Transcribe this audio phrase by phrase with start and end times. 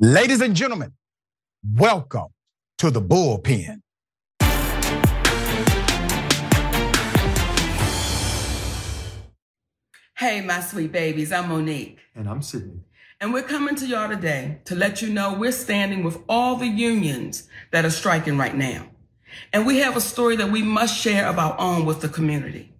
[0.00, 0.92] Ladies and gentlemen,
[1.74, 2.28] welcome
[2.76, 3.80] to the bullpen.
[10.16, 11.96] Hey, my sweet babies, I'm Mo'Nique.
[12.14, 12.84] And I'm Sidney.
[13.20, 16.68] And we're coming to y'all today to let you know we're standing with all the
[16.68, 18.86] unions that are striking right now.
[19.52, 22.72] And we have a story that we must share of our own with the community.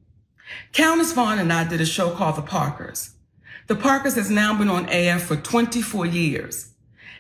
[0.73, 3.15] Countess Vaughn and I did a show called The Parkers.
[3.67, 6.75] The Parkers has now been on air for 24 years.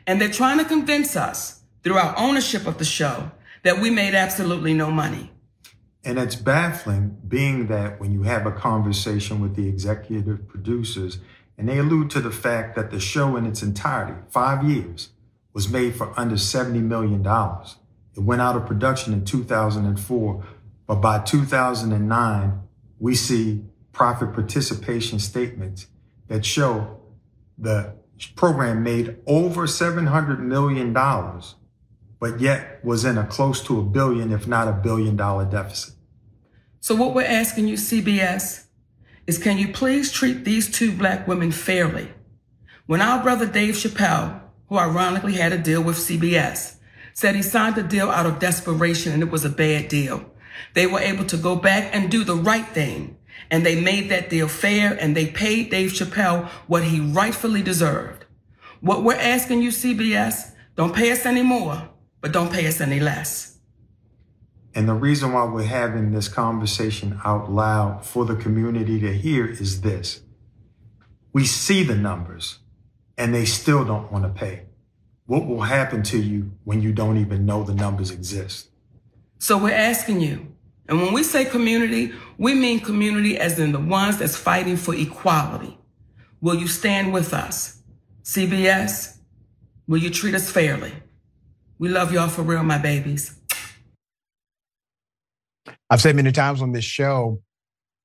[0.08, 3.30] And they're trying to convince us through our ownership of the show
[3.62, 5.30] that we made absolutely no money.
[6.02, 11.18] And it's baffling being that when you have a conversation with the executive producers
[11.58, 15.10] and they allude to the fact that the show in its entirety, five years,
[15.52, 17.20] was made for under $70 million.
[18.16, 20.44] It went out of production in 2004,
[20.86, 22.60] but by 2009,
[22.98, 25.86] we see profit participation statements
[26.28, 26.98] that show
[27.58, 27.97] the
[28.36, 30.92] program made over $700 million,
[32.20, 35.94] but yet was in a close to a billion, if not a billion dollar deficit.
[36.80, 38.66] So what we're asking you, CBS,
[39.26, 42.08] is can you please treat these two black women fairly?
[42.86, 46.76] When our brother Dave Chappelle, who ironically had a deal with CBS,
[47.12, 50.32] said he signed the deal out of desperation and it was a bad deal,
[50.74, 53.17] they were able to go back and do the right thing
[53.50, 58.24] and they made that deal fair and they paid Dave Chappelle what he rightfully deserved.
[58.80, 61.88] What we're asking you, CBS, don't pay us any more,
[62.20, 63.58] but don't pay us any less.
[64.74, 69.46] And the reason why we're having this conversation out loud for the community to hear
[69.46, 70.20] is this.
[71.32, 72.60] We see the numbers
[73.16, 74.62] and they still don't want to pay.
[75.26, 78.70] What will happen to you when you don't even know the numbers exist?
[79.38, 80.54] So we're asking you,
[80.88, 84.94] and when we say community, we mean community as in the ones that's fighting for
[84.94, 85.78] equality.
[86.40, 87.82] Will you stand with us?
[88.22, 89.18] CBS,
[89.86, 90.92] will you treat us fairly?
[91.78, 93.38] We love y'all for real, my babies.
[95.90, 97.42] I've said many times on this show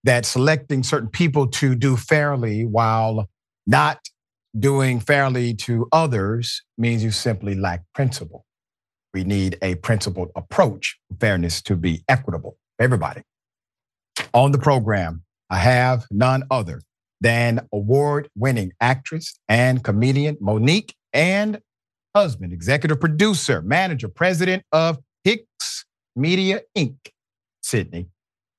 [0.04, 3.30] that selecting certain people to do fairly while
[3.66, 4.00] not
[4.60, 8.46] doing fairly to others means you simply lack principle.
[9.14, 13.22] We need a principled approach fairness to be equitable everybody.
[14.34, 16.82] On the program, I have none other
[17.22, 21.60] than award winning actress and comedian Mo'Nique and
[22.16, 25.86] husband, executive producer, manager, president of Hicks
[26.16, 26.96] Media Inc.,
[27.62, 28.08] Sidney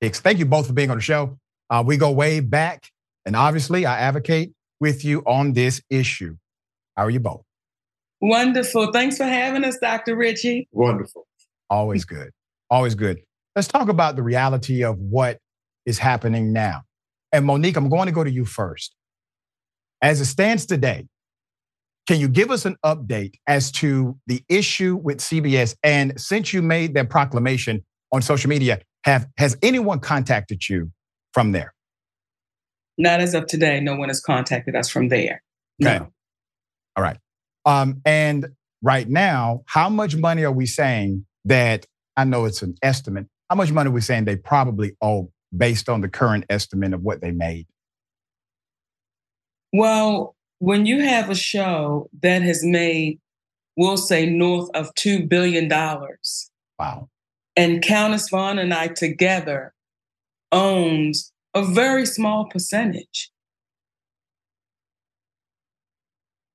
[0.01, 0.19] Hicks.
[0.19, 1.37] Thank you both for being on the show.
[1.69, 2.91] Uh, we go way back,
[3.25, 6.35] and obviously, I advocate with you on this issue.
[6.95, 7.43] How are you both?
[8.21, 8.91] Wonderful.
[8.91, 10.15] Thanks for having us, Dr.
[10.15, 10.67] Richey.
[10.71, 11.27] Wonderful.
[11.69, 12.31] Always good.
[12.69, 13.19] Always good.
[13.55, 15.39] Let's talk about the reality of what
[15.85, 16.81] is happening now.
[17.31, 18.95] And Mo'Nique, I'm going to go to you first.
[20.01, 21.07] As it stands today,
[22.07, 25.75] can you give us an update as to the issue with CBS?
[25.83, 30.91] And since you made that proclamation on social media, have has anyone contacted you
[31.33, 31.73] from there?
[32.97, 33.79] Not as of today.
[33.79, 35.41] No one has contacted us from there.
[35.79, 35.95] No.
[35.95, 36.05] Okay.
[36.95, 37.17] All right.
[37.65, 38.47] Um, and
[38.81, 41.85] right now, how much money are we saying that
[42.15, 45.89] I know it's an estimate, how much money we're we saying they probably owe based
[45.89, 47.67] on the current estimate of what they made?
[49.71, 53.19] Well, when you have a show that has made,
[53.75, 55.69] we'll say, north of $2 billion.
[55.69, 57.09] Wow.
[57.55, 59.73] And Countess Vaughn and I together
[60.51, 63.31] owns a very small percentage.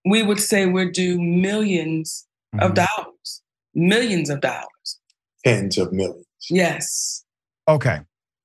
[0.04, 2.24] We would say we're due 1000000s
[2.54, 2.60] mm-hmm.
[2.60, 3.42] of dollars,
[3.74, 4.98] millions of dollars.
[5.44, 6.24] Tens of millions.
[6.48, 7.24] Yes.
[7.68, 8.00] Okay.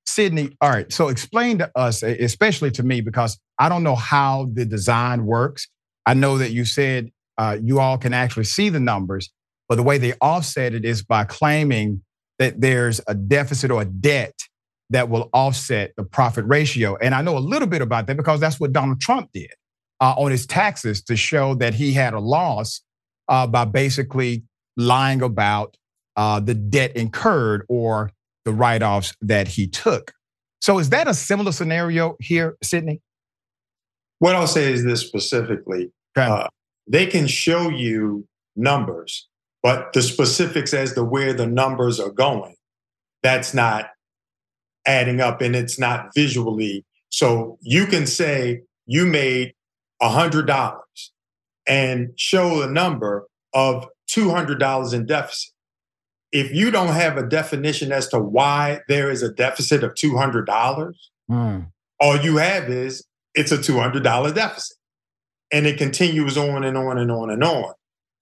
[0.06, 0.92] Sidney, all right.
[0.92, 5.68] So explain to us, especially to me, because I don't know how the design works.
[6.06, 9.32] I know that you said uh, you all can actually see the numbers,
[9.68, 12.02] but the way they offset it is by claiming
[12.40, 14.38] that there's a deficit or a debt
[14.92, 16.96] that will offset the profit ratio.
[16.98, 19.52] And I know a little bit about that because that's what Donald Trump did
[20.00, 22.82] uh, on his taxes to show that he had a loss
[23.28, 24.44] uh, by basically
[24.78, 25.76] lying about
[26.16, 28.12] uh, the debt incurred or
[28.46, 30.14] the write offs that he took.
[30.62, 33.02] So, is that a similar scenario here, Sidney?
[34.20, 36.28] What I'll say is this specifically okay.
[36.28, 36.48] uh,
[36.88, 39.28] they can show you numbers,
[39.62, 42.56] but the specifics as to where the numbers are going,
[43.22, 43.90] that's not
[44.88, 46.86] adding up and it's not visually.
[47.10, 49.54] So, you can say you made
[50.02, 50.80] $100
[51.68, 55.55] and show a number of $200 in deficit
[56.36, 60.94] if you don't have a definition as to why there is a deficit of $200,
[61.32, 61.68] mm.
[62.02, 63.06] all you have is
[63.36, 64.76] it's a $200 deficit.
[65.54, 67.74] And it continues on and on and on and on.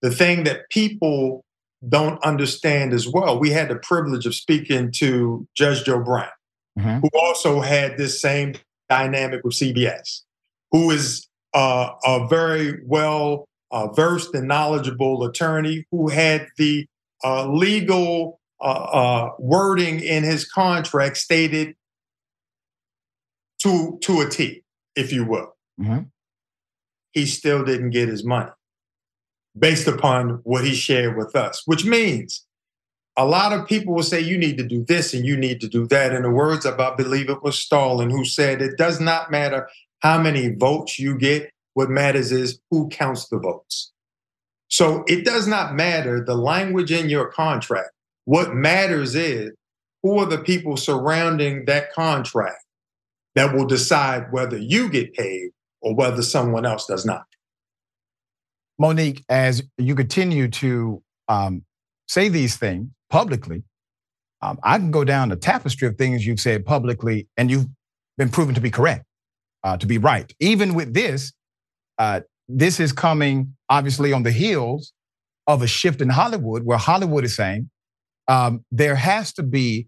[0.04, 1.44] the thing that people
[1.89, 3.39] don't understand as well.
[3.39, 6.27] We had the privilege of speaking to Judge Joe Brown,
[6.77, 7.00] mm-hmm.
[7.00, 8.54] who also had this same
[8.89, 10.21] dynamic with CBS,
[10.71, 16.86] who is uh, a very well uh, versed and knowledgeable attorney who had the
[17.23, 21.75] uh, legal uh, uh, wording in his contract stated
[23.61, 24.63] to to a T,
[24.95, 25.55] if you will.
[25.79, 26.03] Mm-hmm.
[27.11, 28.51] He still didn't get his money
[29.57, 32.45] based upon what he shared with us, which means
[33.15, 35.67] a lot of people will say you need to do this and you need to
[35.67, 36.13] do that.
[36.13, 39.69] In the words of, I believe it was Stalin, who said, it does not matter
[39.99, 41.51] how many votes you get.
[41.75, 43.92] What matters is who counts the votes.
[44.73, 47.91] So it does not matter the language in your contract.
[48.25, 49.51] What matters is
[50.01, 52.57] who are the people surrounding that contract
[53.35, 55.51] that will decide whether you get paid
[55.83, 57.25] or whether someone else does not.
[58.81, 61.63] Mo'Nique, as you continue to um,
[62.07, 63.61] say these things publicly,
[64.41, 67.67] um, I can go down the tapestry of things you've said publicly, and you've
[68.17, 69.05] been proven to be correct,
[69.63, 70.33] uh, to be right.
[70.39, 71.31] Even with this,
[71.99, 74.93] uh, this is coming obviously on the heels
[75.47, 77.69] of a shift in Hollywood, where Hollywood is saying
[78.27, 79.87] um, there has to be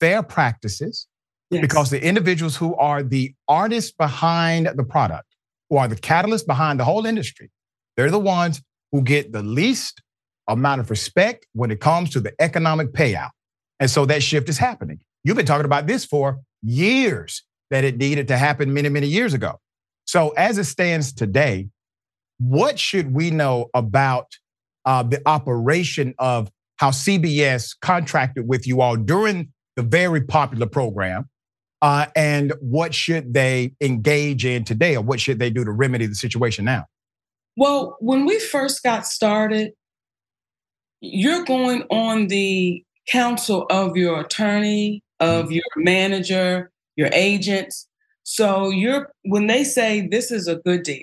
[0.00, 1.06] fair practices
[1.50, 1.60] yes.
[1.60, 5.26] because the individuals who are the artists behind the product,
[5.68, 7.50] who are the catalyst behind the whole industry,
[7.96, 8.62] they're the ones
[8.92, 10.02] who get the least
[10.48, 13.30] amount of respect when it comes to the economic payout.
[13.78, 15.00] And so that shift is happening.
[15.24, 19.32] You've been talking about this for years that it needed to happen many, many years
[19.32, 19.58] ago.
[20.10, 21.68] So as it stands today,
[22.40, 24.26] what should we know about
[24.84, 31.28] uh, the operation of how CBS contracted with you all during the very popular program?
[31.80, 36.06] Uh, and what should they engage in today, or what should they do to remedy
[36.06, 36.86] the situation now?
[37.56, 39.74] Well, when we first got started,
[41.00, 45.52] you're going on the counsel of your attorney, of mm-hmm.
[45.52, 47.86] your manager, your agents.
[48.32, 51.02] So you're when they say this is a good deal.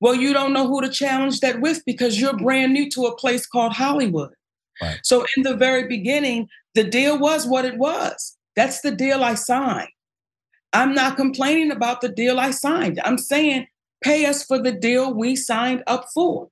[0.00, 3.16] Well, you don't know who to challenge that with because you're brand new to a
[3.16, 4.30] place called Hollywood.
[4.80, 5.00] Right.
[5.02, 8.36] So in the very beginning, the deal was what it was.
[8.54, 9.88] That's the deal I signed.
[10.72, 13.00] I'm not complaining about the deal I signed.
[13.04, 13.66] I'm saying
[14.00, 16.50] pay us for the deal we signed up for.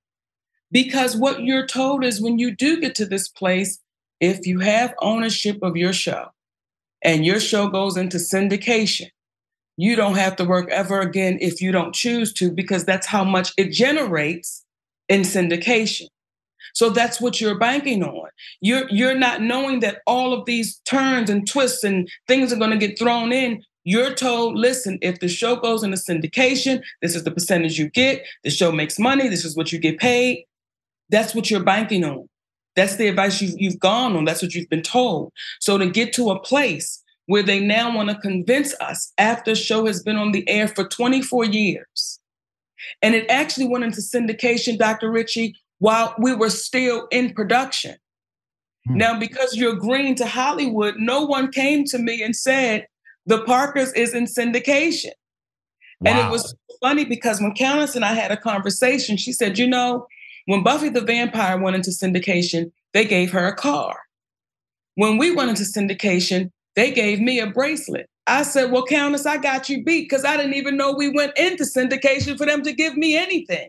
[0.73, 3.79] Because what you're told is when you do get to this place,
[4.19, 6.31] if you have ownership of your show
[7.03, 9.11] and your show goes into syndication,
[9.77, 13.25] you don't have to work ever again if you don't choose to, because that's how
[13.25, 14.65] much it generates
[15.09, 16.07] in syndication.
[16.75, 18.29] So that's what you're banking on.
[18.61, 22.71] You're you're not knowing that all of these turns and twists and things are going
[22.71, 23.63] to get thrown in.
[23.85, 28.25] You're told, listen, if the show goes into syndication, this is the percentage you get.
[28.43, 29.29] The show makes money.
[29.29, 30.47] This is what you get paid.
[31.11, 32.29] That's what you're banking on.
[32.77, 34.25] That's the advice you've, you've gone on.
[34.25, 35.33] That's what you've been told.
[35.61, 39.57] So to get to a place where they now want to convince us after the
[39.57, 42.21] show has been on the air for 24 years,
[43.03, 45.11] and it actually went into syndication, Dr.
[45.11, 47.97] Richey, while we were still in production.
[48.87, 48.97] Hmm.
[48.97, 52.87] Now, because you're green to Hollywood, no one came to me and said,
[53.27, 55.13] the Parkers is in syndication.
[56.01, 56.11] Wow.
[56.11, 59.67] And it was funny because when Countess and I had a conversation, she said, you
[59.67, 60.07] know,
[60.47, 63.97] when Buffy the Vampire went into syndication, they gave her a car.
[64.97, 68.09] When we went into syndication, they gave me a bracelet.
[68.27, 71.37] I said, Well, Countess, I got you beat because I didn't even know we went
[71.37, 73.69] into syndication for them to give me anything.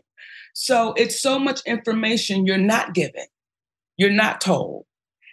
[0.54, 3.26] So it's so much information you're not given,
[3.96, 4.86] you're not told.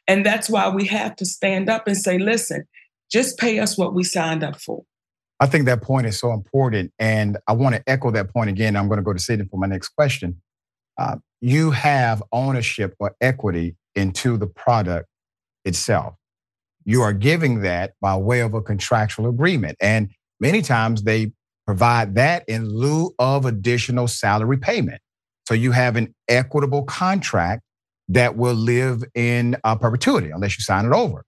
[0.08, 2.65] And that's why we have to stand up and say, Listen,
[3.12, 4.84] just pay us what we signed up for.
[5.39, 6.92] I think that point is so important.
[7.00, 8.75] And I want to echo that point again.
[8.75, 10.42] I'm going to go to Sidney for my next question.
[10.98, 15.08] Uh, you have ownership or equity into the product
[15.65, 16.15] itself.
[16.86, 19.78] You are giving that by way of a contractual agreement.
[19.80, 20.10] And
[20.40, 21.32] many times they
[21.66, 25.02] provide that in lieu of additional salary payment.
[25.48, 27.63] So you have an equitable contract
[28.10, 31.25] that will live in uh, perpetuity unless you sign it over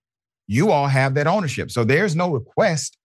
[0.48, 1.72] you all have that ownership.
[1.72, 2.98] So there's no request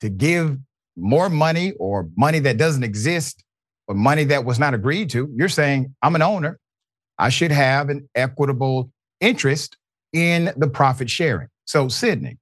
[0.00, 0.58] to give
[0.96, 3.42] more money or money that doesn't exist
[3.88, 5.28] or money that was not agreed to.
[5.34, 6.58] You're saying, I'm an owner.
[7.18, 9.76] I should have an equitable interest
[10.12, 11.48] in the profit sharing.
[11.66, 12.38] So, Sidney,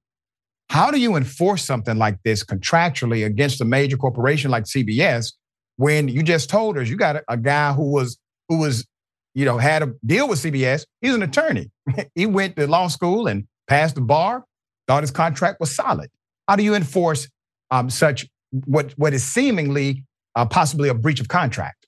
[0.69, 5.33] how do you enforce something like this contractually against a major corporation like CBS
[5.77, 8.17] when you just told us you got a, guy who was
[8.49, 8.85] who was
[9.33, 10.85] you know had a deal with CBS?
[11.01, 11.71] He's an attorney.
[12.15, 14.45] he went to law school and passed the bar,
[14.87, 16.09] thought his contract was solid.
[16.47, 17.29] How do you enforce
[17.71, 18.27] um, such
[18.65, 21.87] what what is seemingly uh, possibly a breach of contract?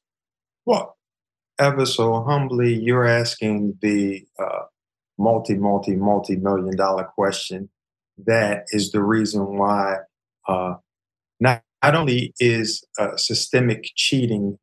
[0.65, 0.97] Well,
[1.59, 4.63] ever so humbly, you're asking the uh,
[5.17, 7.69] multi, multi, multi million dollar question.
[8.25, 9.98] That is the reason why
[10.48, 10.75] uh,
[11.39, 14.57] not, not only is uh, systemic cheating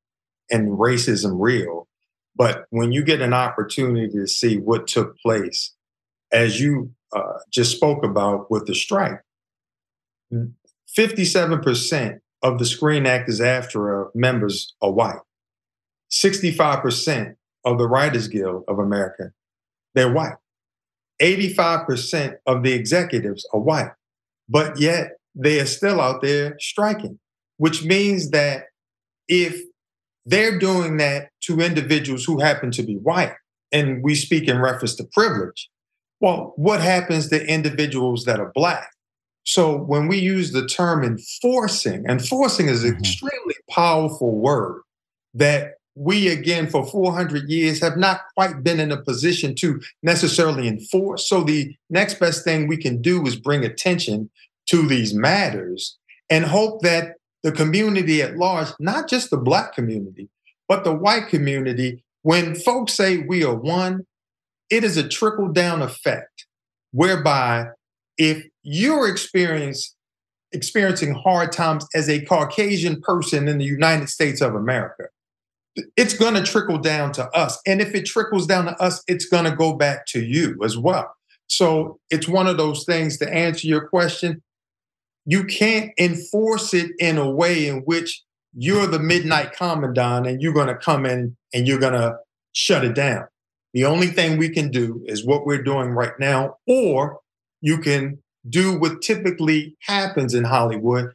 [0.50, 1.88] and racism real,
[2.35, 5.75] but when you get an opportunity to see what took place,
[6.32, 9.21] as you uh, just spoke about with the strike,
[10.97, 15.21] 57% of the Screen Actors AFTRA members are white.
[16.11, 19.32] 65% of the Writers Guild of America,
[19.94, 20.37] they're white.
[21.21, 23.90] 85% of the executives are white,
[24.49, 27.19] but yet they are still out there striking,
[27.59, 28.64] which means that
[29.28, 29.61] if
[30.26, 33.35] they're doing that to individuals who happen to be white,
[33.73, 35.69] and we speak in reference to privilege,
[36.21, 38.90] well, what happens to individuals that are black?
[39.45, 43.00] So when we use the term enforcing, enforcing is an mm-hmm.
[43.00, 44.83] extremely powerful word
[45.35, 50.66] that we again for 400 years have not quite been in a position to necessarily
[50.68, 51.28] enforce.
[51.28, 54.30] So the next best thing we can do is bring attention
[54.66, 55.99] to these matters
[56.30, 60.28] and hope that the community at large, not just the black community,
[60.68, 64.06] but the white community, when folks say we are one,
[64.70, 66.46] it is a trickle down effect
[66.92, 67.66] whereby
[68.16, 69.84] if you're experiencing
[71.14, 75.04] hard times as a Caucasian person in the United States of America,
[75.96, 77.58] it's going to trickle down to us.
[77.66, 80.76] And if it trickles down to us, it's going to go back to you as
[80.76, 81.12] well.
[81.46, 84.42] So it's one of those things to answer your question.
[85.24, 88.22] You can't enforce it in a way in which
[88.54, 92.16] you're the midnight commandant and you're going to come in and you're going to
[92.52, 93.26] shut it down.
[93.72, 97.20] The only thing we can do is what we're doing right now, or
[97.62, 101.12] you can do what typically happens in Hollywood.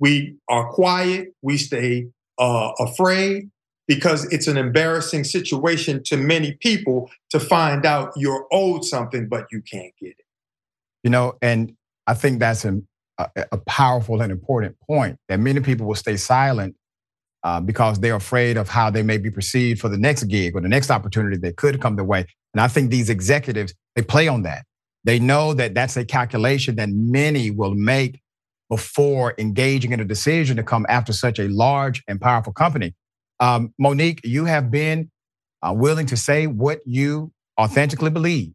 [0.00, 2.08] We are quiet, we stay
[2.38, 3.50] uh, afraid,
[3.86, 9.46] because it's an embarrassing situation to many people to find out you're owed something, but
[9.52, 10.24] you can't get it.
[11.02, 11.74] You know, and
[12.06, 12.80] I think that's a,
[13.18, 16.76] a powerful and important point that many people will stay silent
[17.44, 20.60] uh, because they're afraid of how they may be perceived for the next gig or
[20.60, 22.26] the next opportunity that could come their way.
[22.54, 24.64] And I think these executives, they play on that.
[25.04, 28.20] They know that that's a calculation that many will make
[28.70, 32.94] before engaging in a decision to come after such a large and powerful company.
[33.40, 35.10] Um, Mo'Nique, you have been
[35.62, 38.52] uh, willing to say what you authentically believe.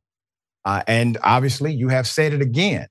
[0.66, 2.88] Uh, and obviously, you have said it again.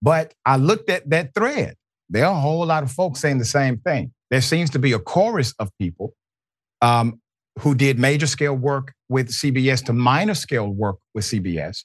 [0.00, 1.74] But I looked at that thread.
[2.08, 4.12] There are a whole lot of folks saying the same thing.
[4.30, 6.14] There seems to be a chorus of people
[6.80, 7.20] um,
[7.60, 11.84] who did major scale work with CBS to minor scale work with CBS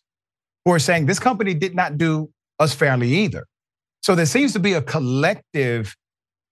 [0.66, 2.30] who are saying this company did not do
[2.60, 3.46] us fairly either.
[4.02, 5.96] So there seems to be a collective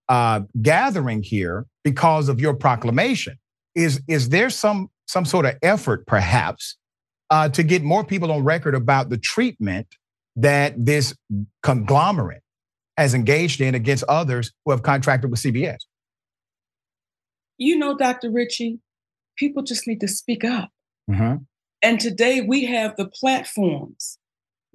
[0.09, 3.37] uh, gathering here because of your proclamation.
[3.75, 6.77] Is is there some some sort of effort, perhaps,
[7.29, 9.87] uh, to get more people on record about the treatment
[10.35, 11.15] that this
[11.63, 12.41] conglomerate
[12.97, 15.79] has engaged in against others who have contracted with CBS?
[17.57, 18.31] You know, Dr.
[18.31, 18.79] Richey,
[19.37, 20.69] people just need to speak up.
[21.09, 21.43] Mm-hmm.
[21.81, 24.17] And today we have the platforms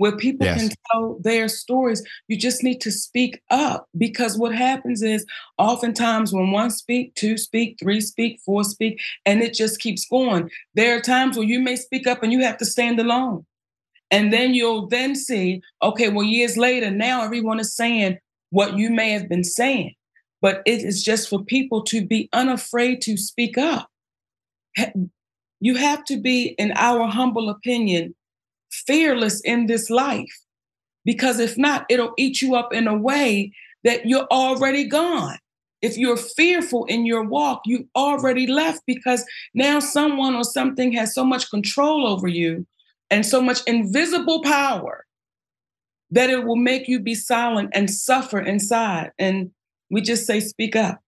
[0.00, 0.58] where people yes.
[0.58, 2.02] can tell their stories.
[2.26, 5.26] You just need to speak up because what happens is
[5.58, 10.50] oftentimes when one speak, two speak, three speak, four speak, and it just keeps going.
[10.74, 13.44] There are times where you may speak up and you have to stand alone.
[14.10, 18.16] And then you'll then see, okay, well, years later, now everyone is saying
[18.48, 19.94] what you may have been saying.
[20.40, 23.90] But it is just for people to be unafraid to speak up.
[25.60, 28.14] You have to be, in our humble opinion,
[28.70, 30.44] fearless in this life.
[31.04, 33.52] Because if not, it'll eat you up in a way
[33.84, 35.38] that you're already gone.
[35.82, 39.24] If you're fearful in your walk, you already left because
[39.54, 42.66] now someone or something has so much control over you
[43.10, 45.06] and so much invisible power
[46.10, 49.12] that it will make you be silent and suffer inside.
[49.18, 49.50] And
[49.90, 51.00] we just say, speak up.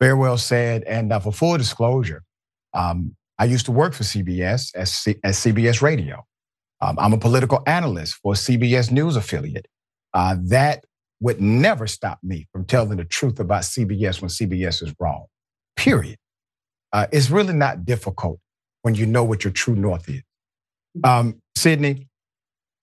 [0.00, 0.82] Very well said.
[0.84, 2.24] And uh, for full disclosure,
[2.74, 6.26] um, I used to work for CBS as, C- as CBS Radio.
[6.80, 9.66] Um, I'm a political analyst for a CBS News affiliate.
[10.14, 10.84] Uh, that
[11.20, 15.26] would never stop me from telling the truth about CBS when CBS is wrong,
[15.76, 16.16] period.
[16.92, 18.40] Uh, it's really not difficult
[18.82, 20.22] when you know what your true north is.
[21.04, 22.08] Um, Sidney,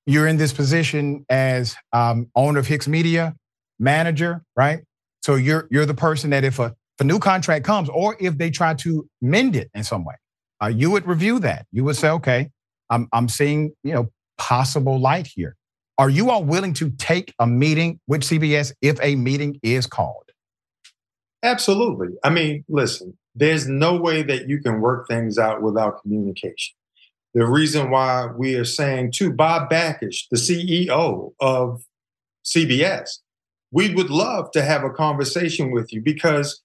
[0.06, 3.36] you're in this position as um, owner of Hicks Media,
[3.80, 4.82] manager, right?
[5.22, 8.38] So you're you're the person that if a, if a new contract comes, or if
[8.38, 10.16] they try to mend it in some way,
[10.63, 11.66] uh, you would review that.
[11.72, 12.50] You would say, okay,
[12.89, 15.56] I'm, I'm seeing, you know, possible light here.
[15.98, 20.29] Are you all willing to take a meeting with CBS if a meeting is called?
[21.44, 22.10] Absolutely.
[22.24, 26.75] I mean, listen, there's no way that you can work things out without communication.
[27.34, 31.84] The reason why we are saying to Bob Bakish, the CEO of
[32.46, 33.20] CBS,
[33.72, 36.62] we would love to have a conversation with you because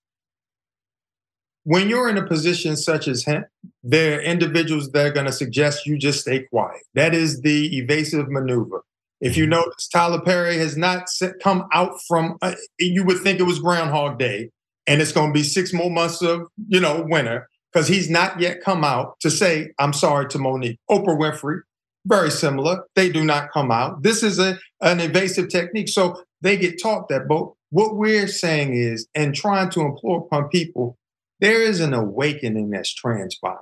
[1.64, 3.44] when you're in a position such as him,
[3.82, 6.82] there are individuals that are going to suggest you just stay quiet.
[6.94, 8.82] That is the evasive maneuver.
[9.20, 9.52] If you mm-hmm.
[9.52, 11.08] notice, Tyler Perry has not
[11.40, 14.50] come out from, uh, you would think it was Groundhog Day,
[14.86, 18.40] and it's going to be six more months of, you know, winter, because he's not
[18.40, 20.78] yet come out to say, I'm sorry to Mo'Nique.
[20.90, 21.60] Oprah Winfrey,
[22.06, 22.82] very similar.
[22.96, 24.02] They do not come out.
[24.02, 25.88] This is a, an evasive technique.
[25.88, 27.28] So they get taught that.
[27.28, 30.98] But what we're saying is, and trying to implore upon people
[31.42, 33.58] there is an awakening that's transpired.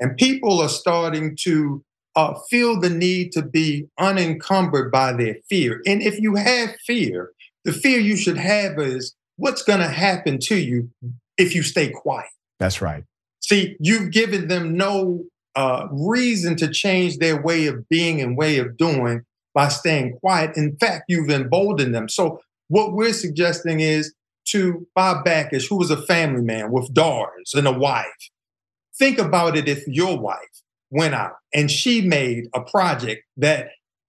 [0.00, 1.84] And people are starting to
[2.16, 5.80] uh, feel the need to be unencumbered by their fear.
[5.86, 7.30] And if you have fear,
[7.64, 10.90] the fear you should have is what's going to happen to you
[11.38, 12.28] if you stay quiet.
[12.58, 13.04] That's right.
[13.40, 15.22] See, you've given them no
[15.54, 19.22] uh, reason to change their way of being and way of doing
[19.54, 20.56] by staying quiet.
[20.56, 22.08] In fact, you've emboldened them.
[22.08, 24.14] So, what we're suggesting is
[24.46, 28.30] to Bob Bakish, who was a family man with daughters and a wife.
[28.98, 30.38] Think about it if your wife
[30.90, 33.68] went out and she made a project that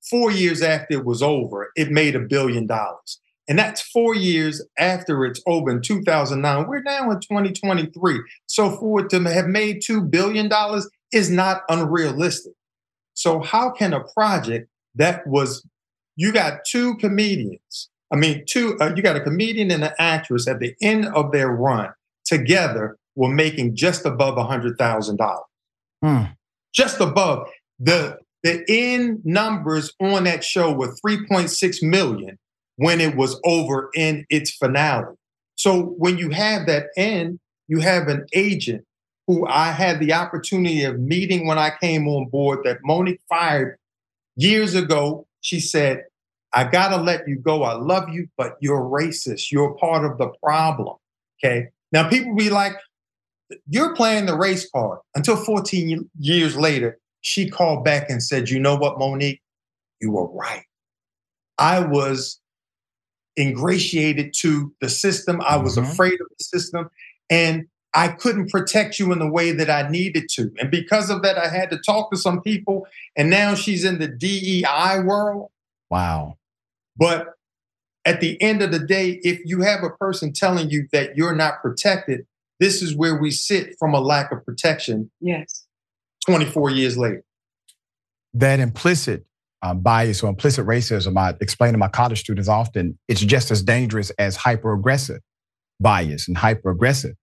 [0.10, 3.20] four years after it was over, it made a billion dollars.
[3.48, 6.68] And that's four years after it's over in 2009.
[6.68, 8.22] We're now in 2023.
[8.48, 10.50] So for it to have made $2 billion
[11.12, 12.54] is not unrealistic.
[13.14, 15.66] So, how can a project that was,
[16.16, 20.48] you got two comedians I mean, two, uh, you got a comedian and an actress
[20.48, 21.92] at the end of their run
[22.26, 25.46] together were making just above a hundred thousand dollars.
[26.04, 26.24] Hmm.
[26.74, 32.38] Just above the the end numbers on that show were 3.6 million
[32.76, 35.16] when it was over in its finale.
[35.56, 38.84] So when you have that end, you have an agent
[39.28, 43.78] who I had the opportunity of meeting when I came on board that Mo'Nique fired
[44.36, 45.26] years ago.
[45.40, 46.04] She said,
[46.54, 47.64] I gotta let you go.
[47.64, 49.52] I love you, but you're racist.
[49.52, 50.96] You're part of the problem.
[51.44, 51.70] Okay.
[51.92, 52.74] Now people be like,
[53.68, 55.00] you're playing the race card.
[55.16, 59.42] Until 14 years later, she called back and said, you know what, Mo'Nique?
[60.00, 60.64] You were right.
[61.58, 62.40] I was
[63.40, 65.42] ingratiated to the system.
[65.42, 65.90] I was mm-hmm.
[65.90, 66.90] afraid of the system.
[67.30, 70.52] And I couldn't protect you in the way that I needed to.
[70.60, 72.88] And because of that, I had to talk to some people.
[73.16, 75.52] And now she's in the DEI world.
[75.90, 76.38] Wow.
[76.98, 77.28] But
[78.06, 81.36] at the end of the day, if you have a person telling you that you're
[81.36, 82.26] not protected,
[82.60, 85.12] this is where we sit from a lack of protection.
[85.20, 85.66] Yes.
[86.26, 87.24] 24 years later.
[88.34, 89.26] That implicit
[89.62, 93.64] um, bias or implicit racism, I explain to my college students often, it's just as
[93.64, 95.20] dangerous as hyper-aggressive
[95.80, 97.16] bias and hyper-aggressive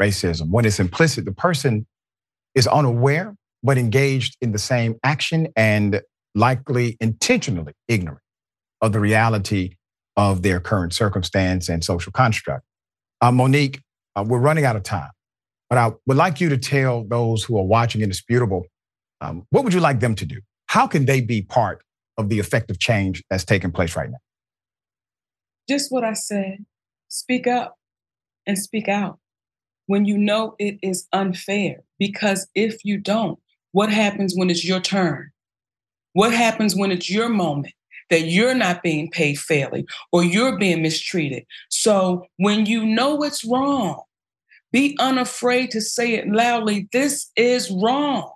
[0.00, 0.50] racism.
[0.50, 1.86] When it's implicit, the person
[2.54, 6.02] is unaware but engaged in the same action and
[6.34, 8.20] likely intentionally ignorant
[8.84, 9.76] of the reality
[10.16, 12.64] of their current circumstance and social construct.
[13.20, 13.80] Uh, Mo'Nique,
[14.14, 15.10] uh, we're running out of time,
[15.68, 18.66] but I would like you to tell those who are watching Indisputable
[19.20, 20.40] um, what would you like them to do?
[20.66, 21.82] How can they be part
[22.18, 24.18] of the effective change that's taking place right now?
[25.68, 26.64] Just what I said
[27.08, 27.76] speak up
[28.46, 29.18] and speak out
[29.86, 31.84] when you know it is unfair.
[31.98, 33.38] Because if you don't,
[33.72, 35.30] what happens when it's your turn?
[36.12, 37.72] What happens when it's your moment?
[38.10, 41.44] That you're not being paid fairly or you're being mistreated.
[41.70, 44.02] So when you know it's wrong,
[44.72, 46.88] be unafraid to say it loudly.
[46.92, 48.32] This is wrong.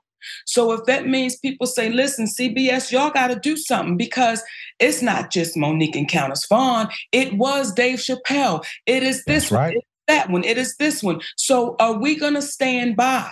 [0.46, 4.42] So if that means people say, listen, CBS, y'all got to do something because
[4.78, 6.88] it's not just Mo'Nique and Countess Vaughn.
[7.12, 8.64] It was Dave Chappelle.
[8.86, 9.74] It is this right.
[9.74, 9.82] one.
[10.06, 10.44] that one.
[10.44, 11.20] It is this one.
[11.36, 13.30] So are we going to stand by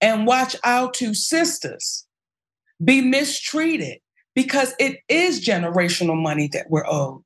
[0.00, 2.06] and watch our two sisters
[2.82, 3.98] be mistreated
[4.40, 7.22] because it is generational money that we're owed.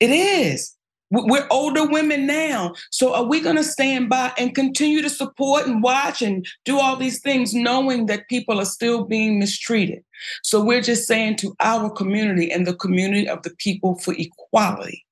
[0.00, 0.76] It is.
[1.10, 2.74] We're older women now.
[2.90, 6.78] So are we going to stand by and continue to support and watch and do
[6.78, 10.04] all these things knowing that people are still being mistreated?
[10.42, 15.06] So we're just saying to our community and the community of the people for equality.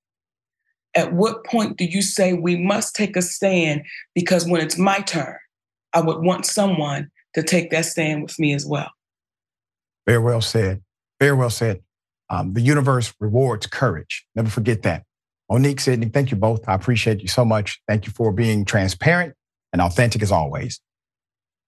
[0.94, 3.86] At what point do you say we must take a stand?
[4.14, 5.38] Because when it's my turn,
[5.94, 8.90] I would want someone to take that stand with me as well.
[10.06, 10.82] Very well said.
[11.20, 11.82] Very well said.
[12.28, 14.26] Um, the universe rewards courage.
[14.34, 15.04] Never forget that.
[15.50, 16.68] Mo'Nique, Sidney, thank you both.
[16.68, 17.80] I appreciate you so much.
[17.86, 19.34] Thank you for being transparent
[19.72, 20.80] and authentic as always.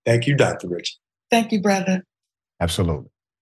[0.05, 0.69] Thank you, Dr.
[0.69, 0.99] Rich.
[1.31, 2.03] Thank you, brother.
[2.61, 3.11] Absolutely.